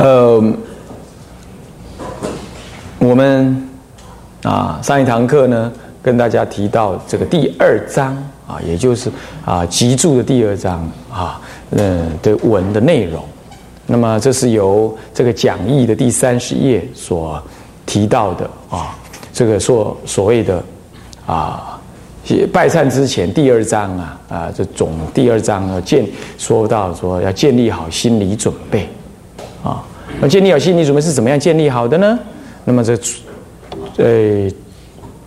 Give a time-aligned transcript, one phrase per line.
[0.00, 0.42] 呃，
[2.98, 3.68] 我们
[4.42, 5.70] 啊上一堂课呢，
[6.02, 8.16] 跟大家提到这个第二章
[8.46, 9.12] 啊，也就是
[9.44, 11.38] 啊集注的第二章啊，
[11.72, 13.22] 嗯的文的内容。
[13.86, 17.42] 那么这是由这个讲义的第三十页所
[17.84, 18.96] 提到的啊，
[19.34, 20.64] 这个所所谓的
[21.26, 21.78] 啊
[22.50, 26.06] 拜忏之前第二章啊啊这总第二章要建
[26.38, 28.88] 说到说要建立好心理准备
[29.62, 29.82] 啊。
[30.20, 32.18] 那建立好心理准备是怎么样建立好的呢？
[32.64, 32.94] 那么这，
[33.96, 34.50] 呃，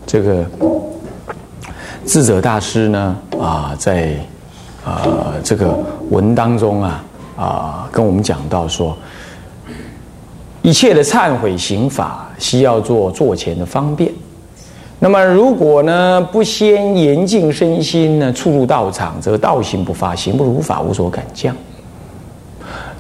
[0.06, 0.46] 这个
[2.06, 4.14] 智者大师呢啊，在
[4.86, 5.76] 啊这个
[6.12, 7.04] 文当中啊
[7.36, 8.96] 啊跟我们讲到说，
[10.62, 14.12] 一切的忏悔行法，需要做做前的方便。
[15.00, 21.56] 那么如果呢不先严净身心呢，出入道场，则道行不发，行不如法，无所敢降。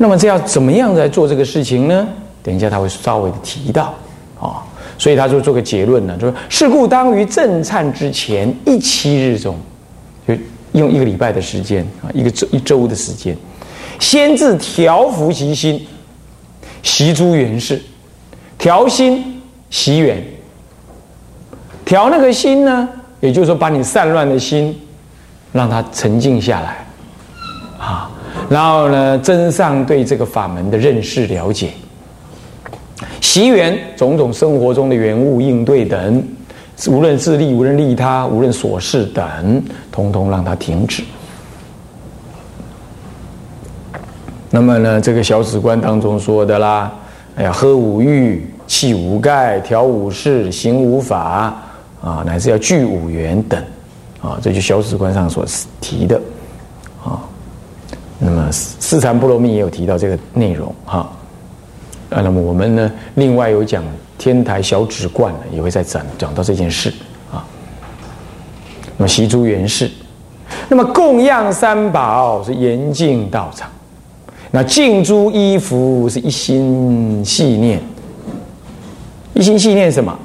[0.03, 2.05] 那么这要怎么样来做这个事情呢？
[2.43, 3.95] 等一下他会稍微的提到
[4.37, 4.59] 啊，
[4.97, 9.57] 所以他就做个结论呢，就说事故当于震颤之前一七日中，
[10.27, 10.35] 就
[10.73, 13.33] 用一个礼拜的时间啊，一个周一周的时间，
[13.97, 15.87] 先自调伏其心，
[16.81, 17.81] 习诸元事，
[18.57, 20.21] 调心习元，
[21.85, 22.89] 调那个心呢，
[23.21, 24.77] 也就是说把你散乱的心，
[25.53, 26.85] 让它沉静下来，
[27.79, 28.09] 啊。
[28.49, 31.71] 然后呢，增上对这个法门的认识了解，
[33.21, 36.23] 习缘种种生活中的缘物应对等，
[36.87, 41.03] 无论自利，无论利他，无论琐事等，通通让它停止。
[44.51, 46.91] 那么呢，这个小止观当中说的啦，
[47.35, 51.55] 哎呀，喝五欲，气五盖，调五事，行五法，
[52.03, 53.59] 啊，乃至要聚五缘等，
[54.21, 55.43] 啊，这就小止观上所
[55.81, 56.21] 提的，
[58.33, 61.07] 那么四禅波罗蜜也有提到这个内容哈，
[62.09, 63.83] 啊，那么我们呢，另外有讲
[64.17, 66.91] 天台小止观也会再讲讲到这件事
[67.31, 67.45] 啊。
[68.97, 69.87] 那么习诸元事，
[70.67, 73.69] 那么供养三宝是严净道场，
[74.49, 77.79] 那净诸衣服是一心系念，
[79.35, 80.17] 一心系念什么？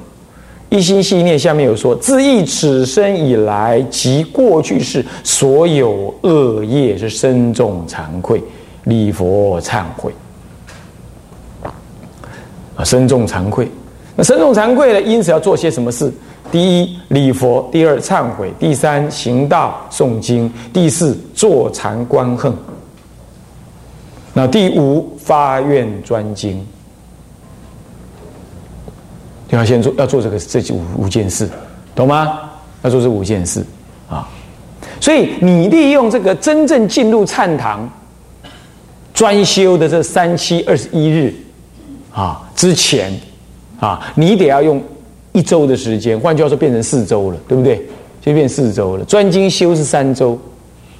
[0.69, 8.41] 一心系念，下面有说：自忆此生以来及过去世所有恶业，是深重惭愧，
[8.83, 10.13] 礼佛忏悔。
[12.75, 13.67] 啊，深重惭愧。
[14.15, 15.01] 那深重惭愧呢？
[15.01, 16.13] 因此要做些什么事？
[16.51, 22.53] 第一，礼佛；第二，忏悔；第三，行道诵经；第四，坐禅观恨。
[24.33, 26.65] 那第五，发愿专精。
[29.49, 31.49] 就要先做，要做这个这五五件事，
[31.95, 32.39] 懂吗？
[32.83, 33.65] 要做这五件事
[34.07, 34.25] 啊！
[35.01, 37.89] 所以你利用这个真正进入禅堂
[39.13, 41.33] 专修的这三七二十一日
[42.13, 43.11] 啊之前
[43.79, 44.81] 啊，你得要用
[45.33, 47.85] 一周的时间，换句话说，变成四周了，对不对？
[48.21, 49.03] 就变四周了。
[49.05, 50.39] 专精修是三周，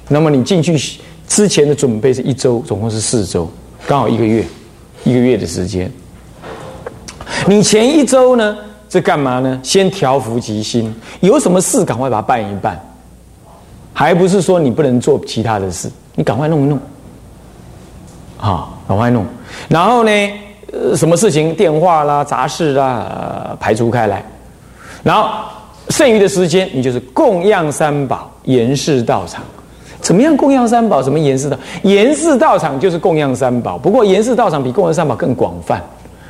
[0.08, 0.78] 那么你进去
[1.28, 3.50] 之前的准备是一周，总共是四周，
[3.86, 4.44] 刚好一个月，
[5.04, 5.90] 一个月的时间。
[7.46, 8.56] 你前一周呢，
[8.88, 9.58] 是干嘛呢？
[9.62, 12.78] 先调伏其心，有什么事赶快把它办一办，
[13.92, 16.78] 还不是说你不能做其他的事，你赶快弄一弄，
[18.38, 19.24] 啊，赶快弄。
[19.68, 20.10] 然后呢，
[20.94, 24.24] 什么事情，电话啦、杂事啦，排除开来。
[25.02, 25.30] 然后
[25.88, 29.42] 剩余的时间，你就是供养三宝、严饰道场。
[30.00, 31.02] 怎么样供养三宝？
[31.02, 31.56] 什么严饰道？
[31.82, 33.78] 严饰道场就是供养三宝。
[33.78, 35.82] 不过严饰道场比供养三宝更广泛，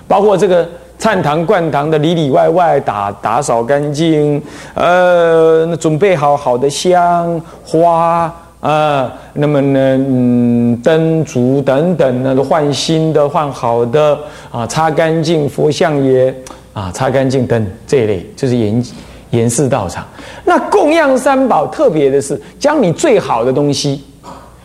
[0.07, 0.69] 包括这个。
[1.01, 4.41] 忏堂、灌堂的里里外外打打扫干净，
[4.75, 8.31] 呃，准备好好的香花
[8.61, 14.19] 啊，那么呢，嗯，灯烛等等呢，都换新的、换好的
[14.53, 16.35] 啊，擦干净佛像也
[16.75, 18.85] 啊，擦干净灯这一类，就是严
[19.31, 20.05] 严饰道场。
[20.45, 24.05] 那供养三宝，特别的是将你最好的东西，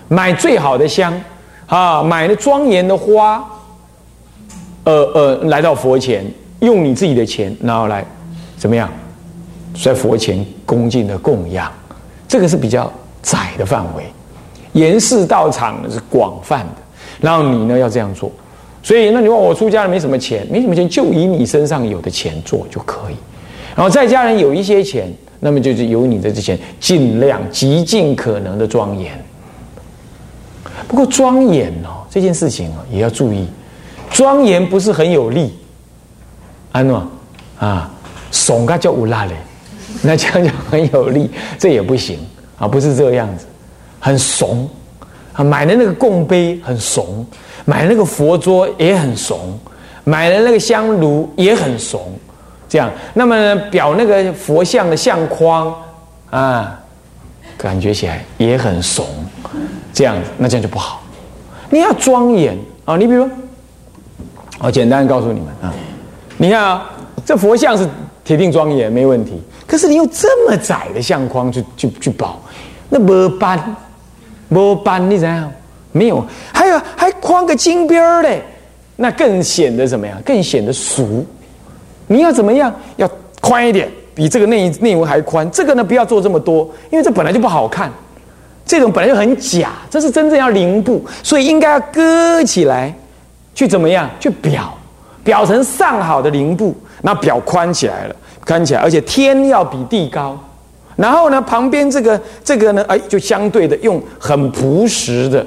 [0.09, 1.13] 买最好的香
[1.65, 3.41] 啊，买了庄严的花。
[4.85, 6.23] 呃呃，来到佛前，
[6.61, 8.05] 用你自己的钱，然后来
[8.57, 8.89] 怎么样，
[9.83, 11.71] 在佛前恭敬的供养，
[12.27, 12.91] 这个是比较
[13.21, 14.03] 窄的范围。
[14.73, 16.75] 严饰道场是广泛的，
[17.19, 18.31] 然后你呢要这样做。
[18.83, 23.15] 所以，那你问我出家人没什么钱，没什么钱，就以你身上有的钱做就可以。
[23.75, 29.11] 然后在家人有一些钱，那么就是由你的这钱，尽量极尽可能的庄严。
[30.87, 33.47] 不过庄严哦，这件事情哦也要注意。
[34.11, 35.57] 庄严不是很有力，
[36.71, 37.05] 安诺
[37.59, 37.89] 啊，
[38.31, 39.33] 怂个叫无拉嘞，
[40.01, 42.19] 那这样就很有力，这也不行
[42.57, 43.45] 啊，不是这样子，
[43.99, 44.69] 很怂
[45.33, 47.25] 啊，买的那个供杯很怂，
[47.65, 49.59] 买了那个佛桌也很怂，
[50.03, 52.13] 买了那个香炉也很怂，
[52.69, 55.73] 这样，那么呢裱那个佛像的相框
[56.29, 56.79] 啊，
[57.57, 59.05] 感觉起来也很怂，
[59.93, 61.01] 这样子，那这样就不好。
[61.69, 62.95] 你要庄严啊！
[62.95, 63.35] 你比如，说
[64.59, 65.73] 我简单告诉你们啊，
[66.37, 66.89] 你看啊，
[67.25, 67.87] 这佛像是
[68.23, 69.41] 铁定庄严，没问题。
[69.67, 72.39] 可是你用这么窄的相框去去去保，
[72.89, 73.75] 那没斑，
[74.47, 75.51] 没斑，你怎样？
[75.91, 78.43] 没有，还有还框个金边儿嘞，
[78.95, 80.21] 那更显得怎么样？
[80.25, 81.25] 更显得俗。
[82.07, 82.73] 你要怎么样？
[82.97, 83.09] 要
[83.41, 85.49] 宽一点，比这个内内纹还宽。
[85.51, 87.91] 这个呢，不要做这么多，因为这本来就不好看。
[88.65, 92.93] 这种本来就很假，这是真正要灵布，所以应该要割起来，
[93.55, 94.07] 去怎么样？
[94.19, 94.67] 去裱，
[95.25, 98.15] 裱成上好的灵布，那裱宽起来了，
[98.45, 100.37] 宽起来，而且天要比地高。
[100.95, 105.43] 然后呢，旁边这个这个呢，哎，就相对的用很朴实的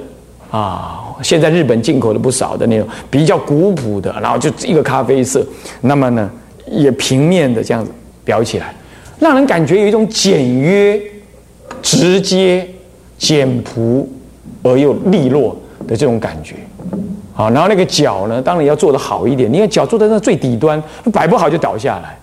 [0.50, 5.46] 啊，现在日本进口的不少的那种比较古朴的，然后就一个咖啡色，
[5.82, 6.28] 那么呢，
[6.66, 7.92] 也平面的这样子
[8.26, 8.74] 裱起来，
[9.20, 11.00] 让人感觉有一种简约、
[11.80, 12.66] 直接。
[13.20, 14.08] 简朴
[14.62, 15.56] 而又利落
[15.88, 16.54] 的这种感觉，
[17.38, 19.52] 好，然后那个脚呢，当然要做的好一点。
[19.52, 20.82] 你看脚坐在那最底端，
[21.12, 22.18] 摆不好就倒下来，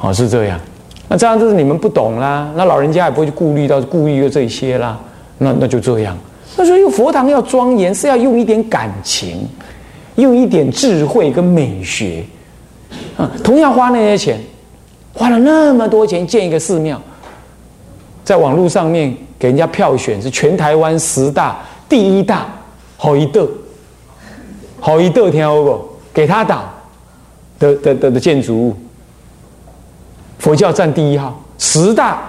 [0.00, 0.60] 哦，是这样。
[1.08, 2.48] 那这样就是你们不懂啦。
[2.54, 4.96] 那老人家也不会去顾虑到顾虑这些啦。
[5.38, 6.16] 那那就这样。
[6.56, 9.48] 那所以佛堂要庄严，是要用一点感情，
[10.14, 12.24] 用一点智慧跟美学。
[13.16, 14.40] 啊，同样花那些钱，
[15.12, 17.02] 花了那么多钱建一个寺庙。
[18.22, 21.58] 在网络上面给人家票选是全台湾十大
[21.88, 22.46] 第一大
[23.02, 23.48] 好一斗，
[24.78, 25.88] 好一斗听好不？
[26.14, 26.62] 给他倒
[27.58, 28.76] 的的的的建筑物，
[30.38, 32.22] 佛教占第一号，十大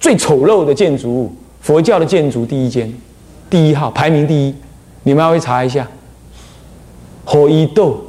[0.00, 2.90] 最丑陋的建筑物，佛教的建筑第一间，
[3.50, 4.54] 第一号排名第一，
[5.02, 5.86] 你们要去查一下，
[7.26, 8.02] 后一斗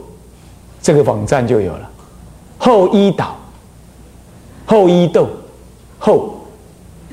[0.81, 1.89] 这个网站就有了，
[2.57, 3.35] 后一岛，
[4.65, 5.27] 后一斗，
[5.99, 6.35] 后。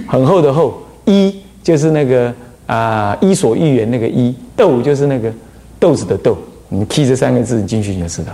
[0.07, 0.75] 很厚的厚，
[1.05, 2.33] 一就是那个
[2.67, 5.33] 啊，伊索寓言那个伊豆就是那个
[5.79, 6.37] 豆子的豆，
[6.69, 8.33] 你批这三个字进去你就知道。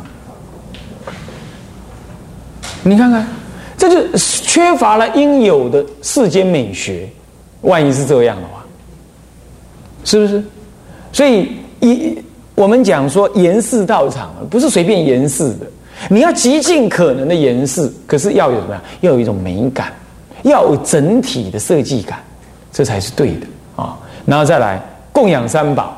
[2.82, 3.26] 你看看，
[3.76, 7.08] 这就缺乏了应有的世间美学。
[7.62, 8.64] 万一是这样的话，
[10.04, 10.42] 是不是？
[11.12, 12.16] 所以一
[12.54, 15.66] 我们讲说严饰道场，不是随便严饰的，
[16.08, 18.82] 你要极尽可能的严饰，可是要有什么呀？
[19.00, 19.92] 要有一种美感。
[20.42, 22.18] 要有整体的设计感，
[22.72, 23.98] 这才是对的啊！
[24.26, 24.80] 然后再来
[25.12, 25.96] 供养三宝，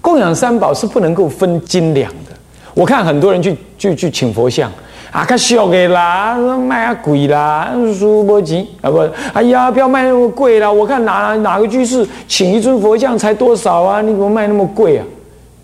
[0.00, 2.30] 供养三宝是不能够分斤两的。
[2.74, 4.70] 我看很多人去去去请佛像
[5.10, 8.98] 啊，看小的啦，卖啊贵啦，输不起啊不，
[9.32, 10.70] 哎呀，不要卖那么贵啦！
[10.70, 14.00] 我看哪哪个居士请一尊佛像才多少啊？
[14.00, 15.04] 你怎么卖那么贵啊？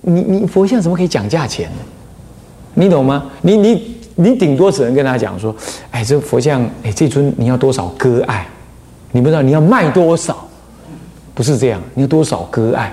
[0.03, 1.77] 你你佛像怎么可以讲价钱呢？
[2.75, 3.25] 你懂吗？
[3.43, 3.99] 你你。
[4.21, 5.55] 你顶多只能跟他讲说
[5.93, 8.45] ：“哎，这佛像，哎，这尊你要多少割爱？
[9.13, 10.48] 你不知道你要卖多少？
[11.39, 12.93] 不是这样，你有多少割爱？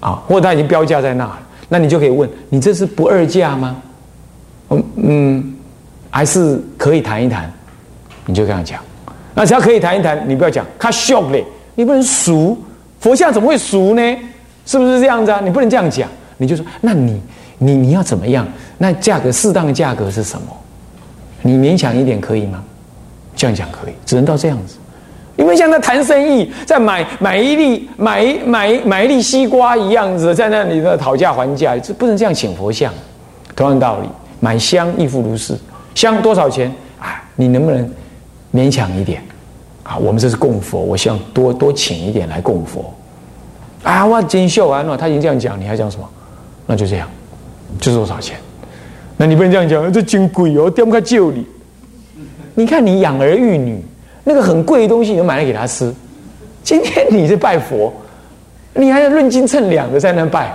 [0.00, 1.30] 啊，或者他已经标价在那，
[1.68, 3.76] 那你就可以问：你这是不二价吗？
[4.70, 5.54] 嗯嗯，
[6.10, 7.48] 还是可以谈一谈？
[8.26, 8.82] 你就这样讲。
[9.36, 11.44] 那只要可以谈一谈，你不要讲他 shock 嘞，
[11.76, 12.58] 你不能俗
[12.98, 14.02] 佛像怎么会俗呢？
[14.66, 15.40] 是不是这样子啊？
[15.40, 16.08] 你不能这样讲，
[16.38, 17.22] 你就说：那你
[17.58, 18.44] 你你要怎么样？”
[18.78, 20.48] 那价格适当的价格是什么？
[21.42, 22.64] 你勉强一点可以吗？
[23.36, 24.74] 这样讲可以，只能到这样子。
[25.36, 32.92] 因为像在谈生意，在买买一粒买买买一粒西瓜一样子，在那里的讨价还价，这不能这样请佛像。
[33.56, 34.08] 同样道理，
[34.40, 35.56] 买香亦复如是。
[35.94, 37.22] 香多少钱啊？
[37.36, 37.88] 你能不能
[38.52, 39.22] 勉强一点？
[39.82, 42.92] 啊，我们这是供佛，我希望多多请一点来供佛。
[43.82, 46.08] 啊，我金秀完了，他已经这样讲，你还讲什么？
[46.66, 47.08] 那就这样，
[47.78, 48.36] 就是多少钱？
[49.16, 51.46] 那你不能这样讲，这金贵哦，点不开救你。
[52.54, 53.84] 你看你养儿育女，
[54.24, 55.94] 那个很贵的东西，你都买来给他吃。
[56.62, 57.92] 今天你是拜佛，
[58.72, 60.52] 你还要论斤称两的在那拜。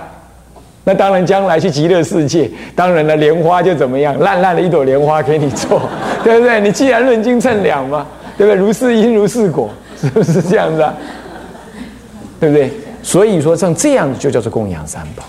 [0.82, 5.82] 那当然，将来去极乐世界，当然了，莲花就怎么样，烂烂的一朵莲花给你做，
[6.24, 6.60] 对不对？
[6.60, 8.58] 你既然论斤称两嘛，对不对？
[8.58, 10.94] 如是因如是果，是不是这样子啊？
[12.40, 12.72] 对不对？
[13.02, 15.22] 所以说，像这样子就叫做供养三宝。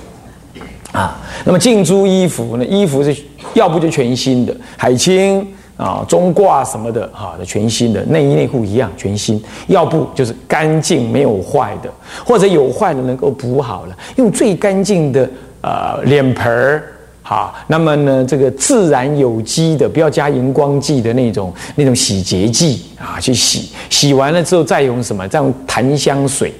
[0.97, 2.65] 啊，那么净珠衣服呢？
[2.65, 3.15] 衣服是
[3.53, 5.45] 要不就全新的，海清
[5.81, 11.89] 啊、中挂什么的，哈，的全新的内衣内裤一样全新；要不就是干净没有坏的，
[12.23, 15.27] 或者有坏的能够补好了，用最干净的
[15.61, 16.83] 呃脸盆儿，
[17.23, 25.27] 好，那么呢这个自然有机的，不要加荧光剂的那种那种洗洁剂啊去洗，洗完了之后再用什么？
[25.27, 26.53] 再用檀香水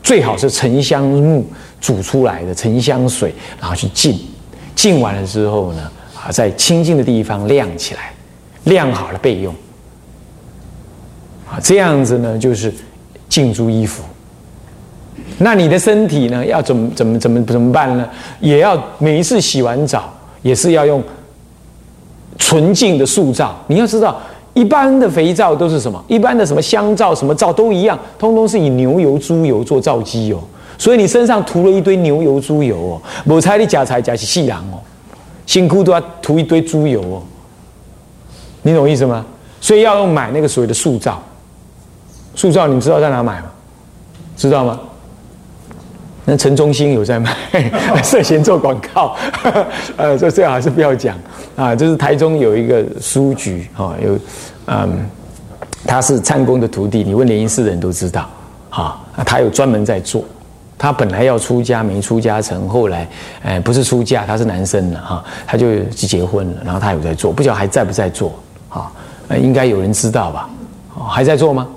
[0.00, 1.44] 最好是沉香木
[1.80, 4.16] 煮出来的沉香水，然后去浸，
[4.76, 8.12] 浸完了之后呢，啊，在清净的地方晾起来，
[8.68, 9.54] 晾好了备用。
[11.50, 12.72] 啊，这样子呢，就是
[13.28, 14.02] 净猪衣服。
[15.38, 18.08] 那你的身体呢，要怎么怎么怎么怎么办呢？
[18.40, 21.02] 也要每一次洗完澡，也是要用
[22.36, 23.56] 纯净的素皂。
[23.68, 24.20] 你要知道，
[24.52, 26.02] 一般的肥皂都是什么？
[26.08, 30.40] 一般的什么香皂、什么皂都一样，通通是以牛油、猪油做皂基哦。
[30.76, 34.78] 所以你身上涂了一堆牛油、猪油哦，某猜你假财假是细囊哦，
[35.46, 37.22] 辛苦都要涂一堆猪油哦。
[38.62, 39.24] 你懂意思吗？
[39.60, 41.22] 所以要用买那个所谓的塑造。
[42.34, 43.46] 塑造你知道在哪买吗？
[44.36, 44.78] 知道吗？
[46.24, 47.34] 那陈中兴有在卖，
[48.04, 49.16] 涉嫌做广告，
[49.96, 51.16] 呃，这最好还是不要讲
[51.56, 51.74] 啊。
[51.74, 54.18] 就是台中有一个书局啊，有
[54.66, 55.08] 嗯，
[55.86, 58.28] 他是参公的徒弟，你问联谊寺的人都知道
[58.68, 59.00] 啊。
[59.24, 60.22] 他有专门在做，
[60.76, 63.08] 他本来要出家没出家成，后来
[63.42, 68.32] 哎不是出家，他是男生了哈，他就结婚了，然后他有在做，不晓得还在不在做
[68.68, 68.92] 啊？
[69.40, 70.48] 应该有人知道吧？
[71.08, 71.68] 还在做吗？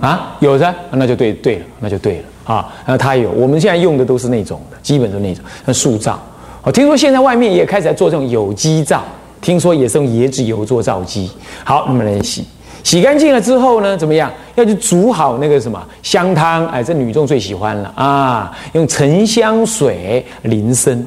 [0.00, 2.72] 啊，有的，那就对对了，那就对了啊。
[2.86, 6.18] 那他有，我们现在用的都是那种的，基本都那种，那塑皂。
[6.62, 9.02] 我听说现在外面也开始在做这种有机皂，
[9.40, 11.30] 听说也是用椰子油做皂基。
[11.64, 12.46] 好，那么来洗，
[12.82, 14.30] 洗干净了之后呢，怎么样？
[14.54, 21.06] 要去煮好那个什么香汤，哎，这女众最喜欢了啊，用沉香水淋身。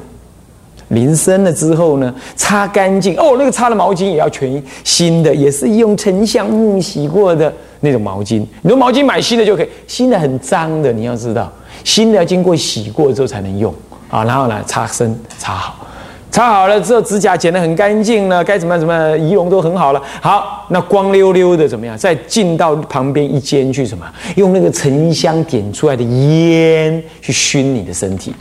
[0.94, 3.34] 淋身了之后呢，擦干净哦。
[3.38, 8.46] 那个擦的毛巾也要全新的，也是用沉香木洗过的那种毛巾。
[8.62, 13.74] 你说毛巾买新的就可以，新的很脏的，你要知道，新的要经过洗过之后才能用
[14.08, 14.24] 啊。
[14.24, 15.86] 然后呢，擦身擦好，
[16.30, 20.02] 擦好了之后，指甲剪得很干净了，该怎么样怎么仪容都很好了。
[20.20, 21.96] 好，那光溜溜的怎么样？
[21.98, 24.06] 再进到旁边一间去什么？
[24.36, 28.34] 用那个沉香点出来的烟去熏你的身体。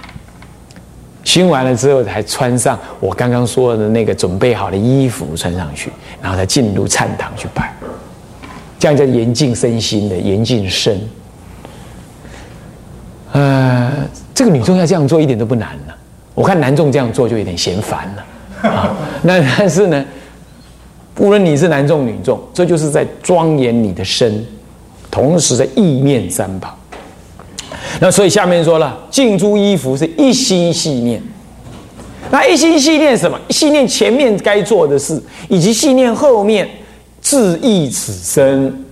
[1.33, 7.73] 熏完了之后，才穿上我刚刚说的那个准备好的衣服穿上去，然后再进入禅堂去拜，
[8.77, 11.01] 这样叫严禁身心的严禁身。
[13.31, 13.91] 呃，
[14.35, 15.95] 这个女众要这样做一点都不难了，
[16.35, 18.95] 我看男众这样做就有点嫌烦了啊。
[19.23, 20.05] 那但是呢，
[21.17, 24.45] 无论你是男众女众，这就是在庄严你的身，
[25.09, 26.77] 同时在意念三宝。
[27.99, 31.21] 那所以下面说了，净珠衣服是一心系念。
[32.31, 33.39] 那一心系念什么？
[33.49, 36.67] 系念前面该做的事，以及系念后面
[37.21, 38.83] 自意此生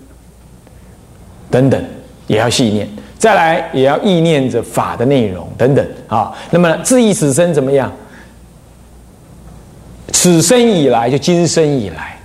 [1.50, 1.84] 等等，
[2.28, 2.88] 也要系念。
[3.18, 6.32] 再来，也要意念着法的内容等等啊。
[6.52, 7.92] 那么自意此生怎么样？
[10.12, 12.20] 此生以来，就今生以来，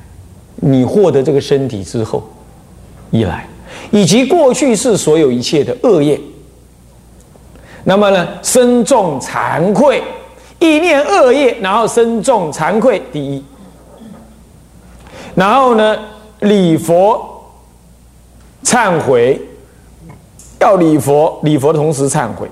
[0.56, 2.23] 你获得这个身体之后
[3.11, 3.47] 以来，
[3.90, 6.21] 以及过去世所有一切的恶业。
[7.88, 10.02] 那么呢，身重惭愧，
[10.59, 13.45] 意念恶业，然后身重惭愧，第一。
[15.37, 15.97] 然后呢，
[16.40, 17.45] 礼佛
[18.64, 19.40] 忏悔，
[20.59, 22.50] 要礼佛，礼佛的同时忏悔。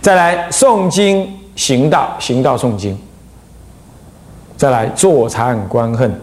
[0.00, 2.98] 再来诵经行道，行道诵经。
[4.56, 6.20] 再来坐禅观恨。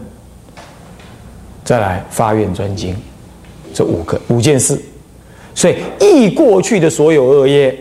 [1.64, 2.94] 再来发愿专精，
[3.72, 4.78] 这五个五件事。
[5.54, 7.74] 所以忆过去的所有恶业，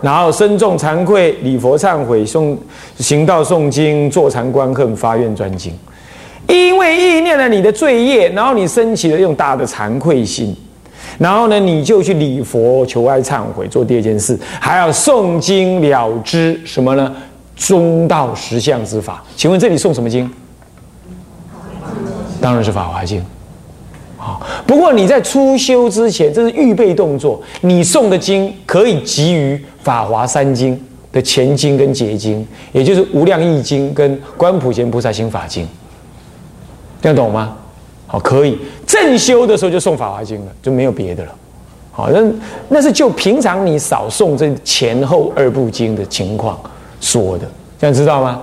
[0.00, 2.56] 然后深重惭愧，礼佛忏悔，诵
[2.98, 5.72] 行道诵经，坐禅观恨，发愿专精。
[6.46, 10.56] 因为意念了你的罪业，然后你升起了用大的惭愧心，
[11.18, 17.14] 然后呢，你就去礼佛求哀忏悔，做第二件事，还要诵经了知什么呢？
[17.56, 19.22] 中道实相之法。
[19.36, 20.30] 请问这里诵什么经？
[22.40, 23.20] 当然是《法华经》。
[24.16, 27.40] 好不过你在初修之前，这是预备动作。
[27.62, 30.76] 你诵的经可以集于《法华三经》
[31.10, 35.64] 的前经跟结经，也就是《无量易经》跟《观普贤菩萨行法经》，
[37.00, 37.56] 这样懂吗？
[38.06, 38.58] 好，可以。
[38.86, 41.34] 正修的时候就诵《法华经》了，就没有别的了。
[41.90, 42.20] 好，那
[42.68, 46.60] 那是就平常你少诵这前后二部经的情况
[47.00, 48.42] 说的，这样知道吗？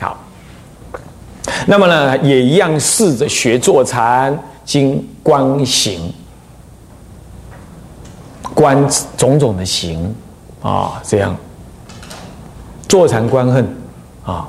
[0.00, 0.18] 好。
[1.68, 4.36] 那么呢，也一样试着学坐禅。
[4.70, 6.12] 经观行，
[8.54, 8.86] 观
[9.16, 10.14] 种种的行
[10.62, 11.36] 啊，这样
[12.86, 13.66] 坐禅观恨
[14.24, 14.48] 啊。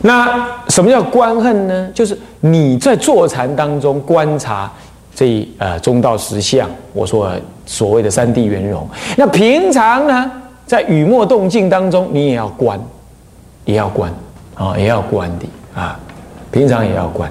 [0.00, 1.90] 那什么叫观恨呢？
[1.92, 4.72] 就是你在坐禅当中观察
[5.14, 7.30] 这呃中道实相，我说
[7.66, 8.88] 所谓的三谛圆融。
[9.18, 10.32] 那平常呢，
[10.64, 12.80] 在雨墨动静当中，你也要观，
[13.66, 14.10] 也要观
[14.54, 15.46] 啊，也要观的
[15.78, 16.00] 啊。
[16.50, 17.30] 平常也要观，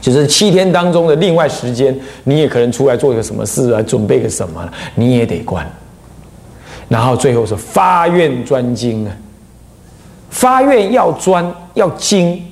[0.00, 5.66] 就是七天当中的另外时间，你也可能出来做一个什么事啊，准备个什么，你也得关。
[6.88, 9.14] 然后最后是发愿专精啊，
[10.30, 12.42] 发愿要专要精，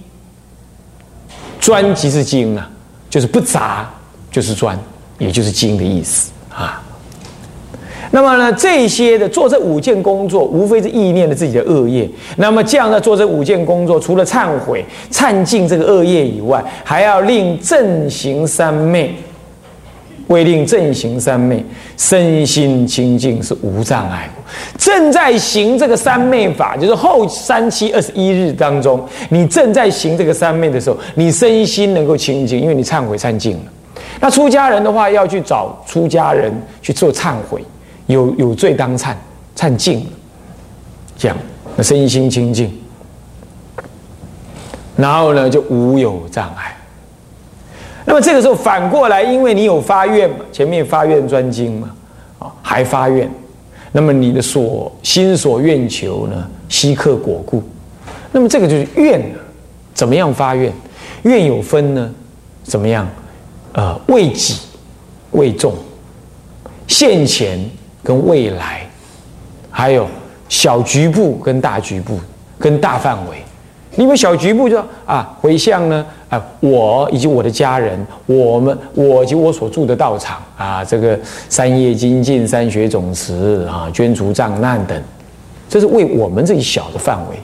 [1.58, 2.70] 专即是精啊，
[3.10, 3.90] 就是不杂
[4.30, 4.78] 就是专，
[5.18, 6.82] 也就是精的意思啊。
[8.10, 12.08] 那么呢，这些的做这五件工作，无非是意念的自己的恶业。
[12.36, 19.14] 那么这样呢做这五件工作，除了忏悔、忏尽这个恶业以外，还要令正行三昧，
[20.28, 21.62] 为令正行三昧，
[21.98, 24.30] 身心清净是无障碍。
[24.78, 28.98] 正在行这个三昧法，就是后三七二十一日当中，
[29.28, 33.60] 你正在行这个三昧的时候，你身心能够清净，因为你忏悔忏尽了。
[34.20, 36.50] 那出家人的话，要去找出家人
[36.80, 37.62] 去做忏悔。
[38.08, 39.14] 有有罪当忏，
[39.54, 40.06] 忏尽了，
[41.16, 41.36] 这样
[41.76, 42.72] 那身心清净，
[44.96, 46.74] 然后呢就无有障碍。
[48.06, 51.90] 那么这个时候反过来，因为你有发愿嘛，前面发愿专精嘛，
[52.38, 53.30] 啊还发愿，
[53.92, 57.62] 那么你的所心所愿求呢，悉刻果故。
[58.32, 59.40] 那么这个就是愿了，
[59.92, 60.72] 怎么样发愿？
[61.24, 62.10] 愿有分呢？
[62.62, 63.06] 怎么样？
[63.72, 64.56] 呃，为己，
[65.32, 65.74] 为众，
[66.86, 67.58] 现前。
[68.08, 68.80] 跟未来，
[69.70, 70.08] 还有
[70.48, 72.18] 小局部跟大局部
[72.58, 73.36] 跟大范围，
[73.98, 76.06] 因为小局部就啊回向呢？
[76.30, 84.98] 啊我以及我的家人，我们我及我所住的道场啊这个三业精进三学总持啊捐除障难等，
[85.68, 87.36] 这是为我们这一小的范围，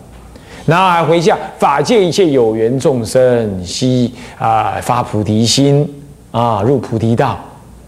[0.65, 5.87] 然后还回向法界一切有缘众生悉啊发菩提心
[6.31, 7.39] 啊入菩提道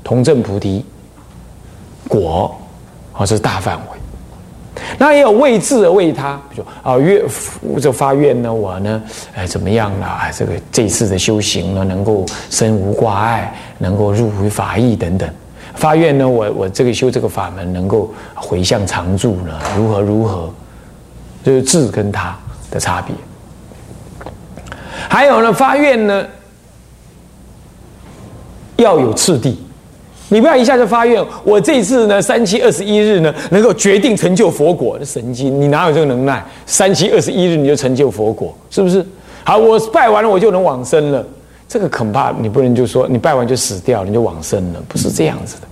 [0.05, 0.85] 同证菩提
[2.07, 2.55] 果。
[3.17, 3.99] 啊，这是大范围。
[4.99, 7.23] 那也有为智而为他，比如啊，愿
[7.81, 9.03] 这发愿呢，我呢，
[9.35, 10.31] 哎，怎么样啦？
[10.37, 15.29] 这个这次的修行呢，能够身无挂碍，能够入于法义等等。
[15.75, 20.51] 发愿呢，我我这个修这个法门，能够回向常住呢，如何如何？
[21.43, 22.37] 就是智跟他
[22.71, 23.15] 的差别。
[25.09, 26.27] 还有呢，发愿呢，
[28.77, 29.66] 要有次第。
[30.29, 36.45] 你不要一下就发愿，我这次呢三七二十一日呢能够决定成就佛果的神经，你哪有这个能耐？
[36.67, 39.05] 三七二十一日你就成就佛果，是不是？
[39.45, 41.25] 好，我拜完了我就能往生了，
[41.69, 45.69] 这个恐怕你不能就说你拜完就死掉，你就往生了，不是这样子的。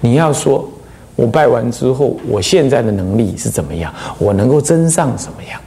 [0.00, 0.66] 你要说，
[1.14, 3.92] 我拜完之后，我现在的能力是怎么样？
[4.18, 5.60] 我能够增上什么样？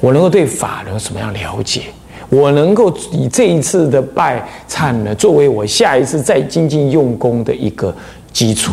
[0.00, 1.82] 我能够对法有什么样了解？
[2.28, 7.94] 我能够以这一次的拜忏呢，作为我下一次再精进用功的一个
[8.32, 8.72] 基础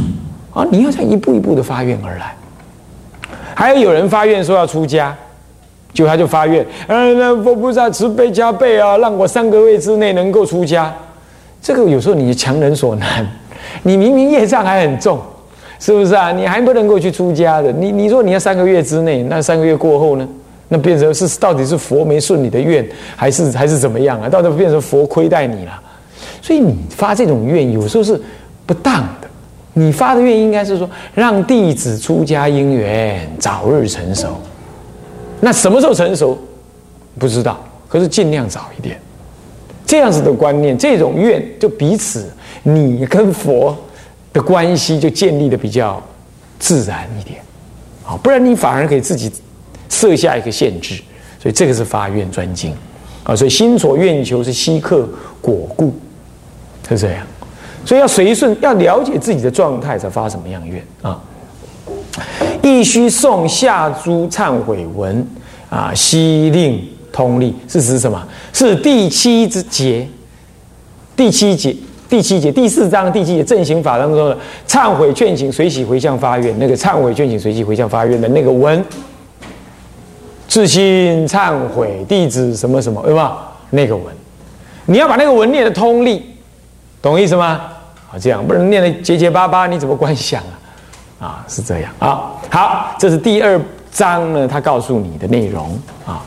[0.54, 0.66] 啊！
[0.72, 2.36] 你要在一步一步的发愿而来。
[3.56, 5.16] 还有有人发愿说要出家，
[5.94, 10.92] 就他就发愿，嗯，那佛菩萨慈悲加倍啊，让我三个月之内能够出家。
[11.62, 13.26] 这个有时候你强人所难，
[13.84, 15.20] 你明明业障还很重，
[15.80, 16.32] 是不是啊？
[16.32, 17.72] 你还不能够去出家的。
[17.72, 20.28] 你你说你要三个月之内，那三个月过后呢？
[20.70, 24.28] 那变成是到底是佛没顺你的愿，还是还是怎么样啊？
[24.28, 25.82] 到底变成佛亏待你了？
[26.42, 28.20] 所以你发这种愿，有时候是
[28.66, 29.28] 不当的。
[29.74, 34.30] 你发的愿应该是说，让弟子出家因缘早日成熟。
[35.40, 36.38] 那什么时候成熟？
[37.20, 39.00] 不知道，可是尽量早一点。
[39.86, 42.30] 这样子的观念，这种愿就彼此
[42.64, 43.78] 你跟佛
[44.32, 46.02] 的关系就建立的比较
[46.58, 47.42] 自然一点，
[48.06, 49.32] 啊，不然你反而给自己。
[49.94, 50.96] 设下一个限制，
[51.40, 52.76] 所以这个是发愿专精
[53.24, 55.08] 啊，所以心所愿求是悉刻
[55.40, 55.94] 果故，
[56.90, 57.26] 是这样，
[57.86, 61.22] 所以要随顺，要了解自己的状态才发什么样愿啊。
[62.62, 65.26] 亦须诵下诸忏悔文
[65.70, 68.28] 啊，悉令通力，是指什么？
[68.52, 70.08] 是第七之节，
[71.16, 71.76] 第七节，
[72.10, 78.84] 第七节，第四章第七节正行法当中的忏悔劝请随喜回向发愿，那个忏悔劝请随喜回向发愿的那个文。
[80.54, 83.52] 自心忏悔，弟子什么什么，对吧？
[83.72, 84.14] 那个文，
[84.86, 86.36] 你要把那个文念的通力，
[87.02, 87.60] 懂意思吗？
[88.12, 90.44] 啊，这样不能念的结结巴巴，你怎么观想
[91.20, 91.26] 啊？
[91.26, 92.34] 啊，是这样啊。
[92.52, 93.60] 好，这是第二
[93.92, 96.22] 章呢，他告诉你的内容啊。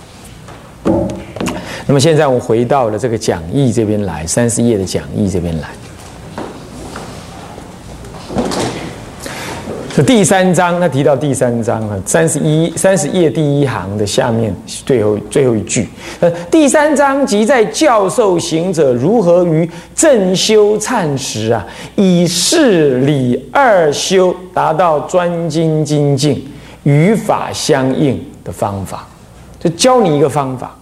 [1.87, 5.69] 那么现在我们回到了这个讲义这边来，三十页的讲义这边来。
[9.97, 14.55] 这第三章，他提到第三章啊，三十一三十页第一行的下面
[14.85, 15.89] 最后最后一句，
[16.21, 26.47] 呃，第三章即在教授行者如何于正修忏时啊，以事理二修达到专精精进
[26.83, 29.09] 与法相应的方法，
[29.59, 30.77] 就教你一个方法，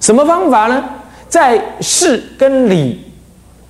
[0.00, 0.82] 什么方法呢？
[1.28, 3.04] 在事跟理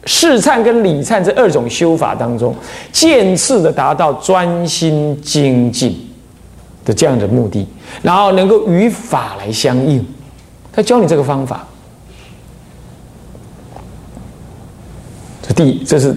[0.07, 2.55] 试忏跟理忏这二种修法当中，
[2.92, 6.09] 渐次的达到专心精进
[6.85, 7.66] 的这样的目的，
[8.03, 10.07] 然后能够与法来相应。
[10.73, 11.66] 他教你这个方法。
[15.42, 16.16] 这第这是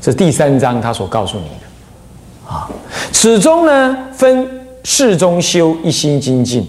[0.00, 2.70] 这第三章他所告诉你的啊。
[3.12, 4.48] 始终呢分
[4.82, 6.66] 事中修一心精进，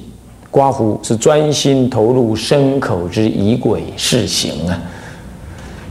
[0.50, 4.78] 刮胡是专心投入身口之仪轨事行啊。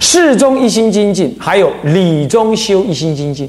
[0.00, 3.48] 事中一心精进，还有理中修一心精进。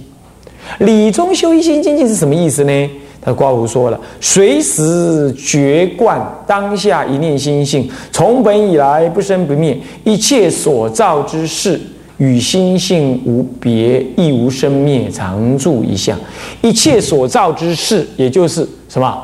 [0.79, 2.89] 理中修一心精进是什么意思呢？
[3.23, 11.79] 他刮胡说了：随时觉观当下一念心性，从本以来不生不灭，一切所造之事
[12.17, 16.17] 与心性无别，亦无生灭，常住一相。
[16.61, 19.23] 一切所造之事，也就是什么？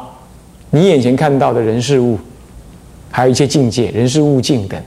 [0.69, 2.17] 你眼前看到的人事物，
[3.09, 4.79] 还有一些境界，人事物境等。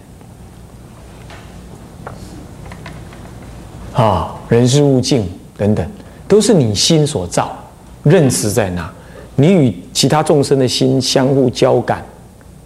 [4.01, 5.87] 啊，人事物境等等，
[6.27, 7.55] 都是你心所造，
[8.03, 8.91] 认识在那，
[9.37, 12.03] 你与其他众生的心相互交感，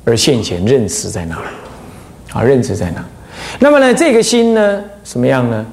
[0.05, 1.37] 而现前认识在那，
[2.33, 3.05] 啊，认识在那。
[3.59, 5.66] 那么呢，这个心呢，什么样呢？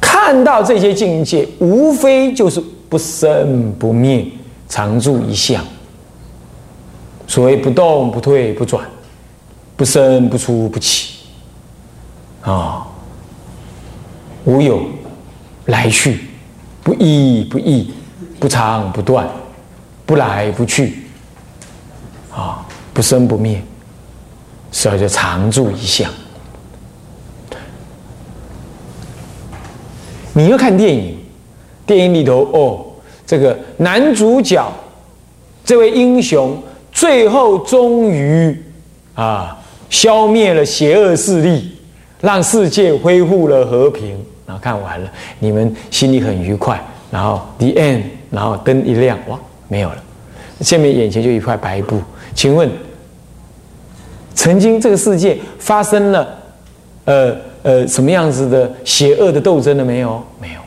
[0.00, 4.26] 看到这些境界，无非就是不生不灭，
[4.66, 5.62] 常住一相。
[7.26, 8.88] 所谓不动不退不转，
[9.76, 11.19] 不生不出不起。
[12.42, 12.86] 啊，
[14.44, 14.88] 无有
[15.66, 16.20] 来去，
[16.82, 17.92] 不依不异，
[18.38, 19.28] 不长不断，
[20.06, 21.04] 不来不去，
[22.34, 23.62] 啊，不生不灭，
[24.72, 26.10] 所以叫常住一相。
[30.32, 31.18] 你要看电影，
[31.84, 32.86] 电影里头哦，
[33.26, 34.64] 这个男主角
[35.64, 36.56] 这位英雄，
[36.90, 38.64] 最后终于
[39.14, 39.58] 啊，
[39.90, 41.76] 消灭了邪恶势力。
[42.20, 46.82] 让世界恢复了和平，然后看完了，你们心里很愉快。
[47.10, 49.96] 然后 the end，然后灯一亮，哇，没有了，
[50.60, 52.00] 下面眼前就一块白布。
[52.34, 52.70] 请问，
[54.34, 56.28] 曾经这个世界发生了，
[57.06, 60.24] 呃呃，什么样子的邪恶的斗争了没有？
[60.40, 60.60] 没有。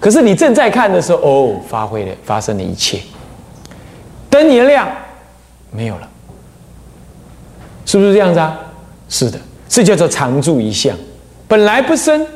[0.00, 3.00] 可是你正在看的时候，哦，发挥了，发生了一切。
[4.30, 4.88] 灯一亮，
[5.70, 6.08] 没有了，
[7.84, 8.58] 是不是这样子啊？
[9.08, 9.38] 是的。
[9.68, 10.96] 这叫做常住一相，
[11.48, 12.26] 本来不生。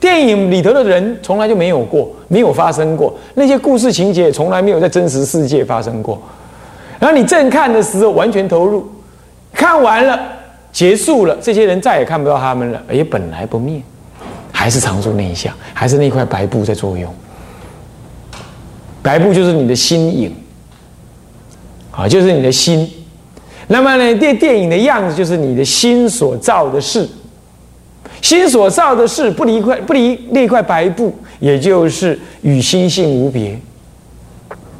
[0.00, 6.20] 电影里头的人从来就没有过，没有发生过那些故事情节，从来没有在真实世界发生过。
[6.98, 8.86] 然后你正看的时候，完全投入，
[9.54, 10.20] 看完了
[10.70, 12.82] 结束了，这些人再也看不到他们了。
[12.92, 13.80] 也本来不灭，
[14.52, 17.10] 还是常住那一相，还是那块白布在作用。
[19.00, 20.36] 白布就是你的心影，
[21.92, 22.90] 啊，就是你的心。
[23.68, 27.08] 那么呢，电电影的样子就是你的心所造的事，
[28.20, 33.58] 心所造的事不离块不离那块白布，也就是与心性无别。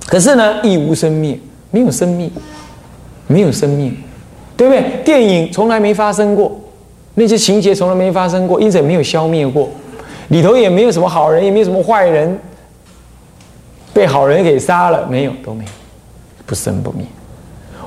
[0.06, 1.38] 可是呢，亦无生灭，
[1.70, 2.30] 没有生灭，
[3.26, 3.90] 没有生灭，
[4.56, 5.02] 对不对？
[5.02, 6.54] 电影从来没发生过，
[7.14, 9.70] 那些情节从来没发生过，因此也没有消灭过，
[10.28, 12.38] 里头也没有什么好人，也没有什么坏人，
[13.94, 15.32] 被好人给杀了没有？
[15.42, 15.70] 都没有，
[16.44, 17.06] 不生不灭。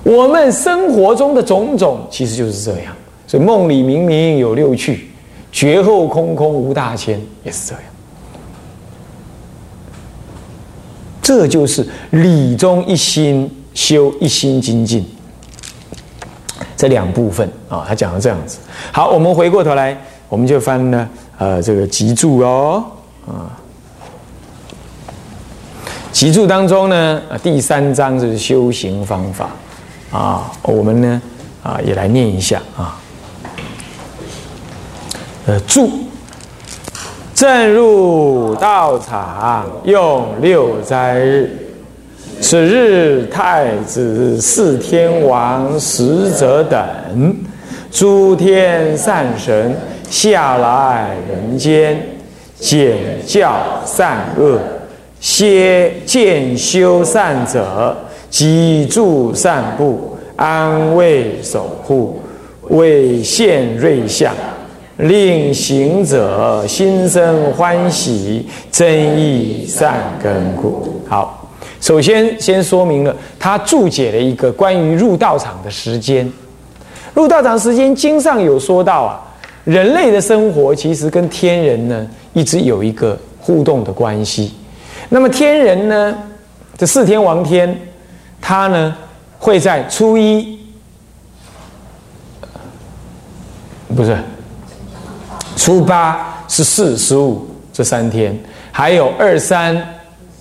[0.04, 2.96] 我们生活中的种种，其实就是这样。
[3.26, 5.10] 所以梦里明明有六趣，
[5.52, 7.84] 觉后空空无大千，也是这样。
[11.22, 15.06] 这就是理中一心修一心精进
[16.78, 17.84] 这两部分啊。
[17.86, 18.60] 他讲的这样子。
[18.94, 19.98] 好，我们回过头来，
[20.30, 22.82] 我们就翻呢，呃，这个集注哦，
[23.28, 23.52] 啊，
[26.14, 29.50] 集注当中呢，第三章就是修行方法。
[30.12, 31.22] 啊，我们呢，
[31.62, 32.98] 啊，也来念一下啊。
[35.46, 35.90] 呃，注：
[37.36, 41.58] 正入道场用六斋日，
[42.42, 47.36] 此日太子、四天王、使者等
[47.92, 49.76] 诸天善神
[50.10, 52.02] 下来人间，
[52.60, 54.60] 检教善恶，
[55.20, 57.96] 歇见修善者。
[58.38, 62.20] 脊柱散布，安慰守护，
[62.70, 64.32] 为现瑞相，
[64.98, 68.88] 令行者心生欢喜，增
[69.20, 71.02] 益善根故。
[71.10, 71.50] 好，
[71.82, 76.32] 首先先说明了他注解了一个关于入道场的时间。
[77.16, 79.20] 入道场时间，经上有说到啊，
[79.64, 84.54] 人类的生活其实跟天人呢一直有一个互动的关系。
[85.10, 86.16] 那么天人呢，
[86.78, 87.76] 这四天王天。
[88.48, 88.96] 他呢，
[89.38, 90.58] 会在初一，
[93.94, 94.18] 不是
[95.58, 98.40] 初八、十四、十五这三天，
[98.72, 99.76] 还有二三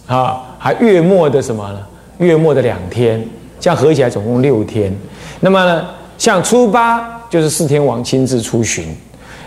[0.07, 1.85] 啊，还月末的什么呢？
[2.19, 4.97] 月末的两天，这样合起来总共六天。
[5.41, 8.97] 那么呢，像初八就是四天王亲自出巡，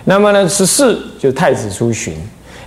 [0.03, 2.13] 那么呢十四就是太子出巡，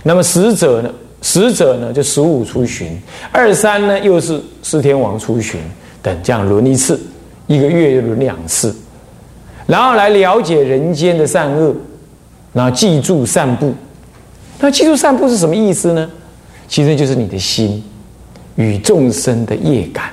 [0.01, 0.89] 那么使者呢
[1.21, 2.99] 使者呢就十五出巡，
[3.31, 5.61] 二三呢又是四天王出巡
[6.03, 7.01] 等，这样轮一次，
[7.47, 8.75] 一个月轮两次，
[9.65, 11.75] 然后来了解人间的善恶，
[12.53, 13.73] 然后记住散步。
[14.59, 16.07] 那记住散步是什么意思呢？
[16.67, 17.83] 其实就是你的心
[18.55, 20.11] 与众生的业感。